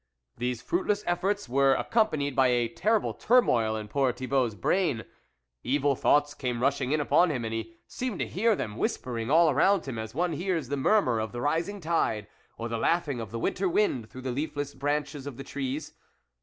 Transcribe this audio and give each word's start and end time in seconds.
These 0.35 0.63
fruitless 0.63 1.03
efforts 1.05 1.47
were 1.47 1.75
accompanied 1.75 2.35
by 2.35 2.47
a 2.47 2.67
terrible 2.67 3.13
turmoil 3.13 3.75
in 3.75 3.87
poor 3.87 4.11
Thibault's 4.11 4.55
brain; 4.55 5.05
evil 5.63 5.95
thoughts 5.95 6.33
came 6.33 6.59
rushing 6.63 6.91
in 6.91 6.99
upon 6.99 7.29
him, 7.29 7.45
and 7.45 7.53
he 7.53 7.75
seemed 7.85 8.17
to 8.17 8.25
hear 8.25 8.55
them 8.55 8.77
whispering 8.77 9.29
all 9.29 9.51
around 9.51 9.85
him, 9.85 9.99
as 9.99 10.15
one 10.15 10.33
hears 10.33 10.69
the 10.69 10.75
murmur 10.75 11.19
of 11.19 11.33
the 11.33 11.39
rising 11.41 11.79
tide, 11.79 12.25
or 12.57 12.67
the 12.67 12.79
laughing 12.79 13.21
of 13.21 13.29
the 13.29 13.37
winter 13.37 13.69
wind 13.69 14.09
through 14.09 14.21
the 14.21 14.31
leafless 14.31 14.73
branches 14.73 15.27
of 15.27 15.37
the 15.37 15.43
trees. 15.43 15.93